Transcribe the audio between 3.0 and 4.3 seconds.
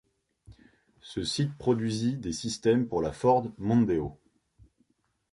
la Ford Mondeo.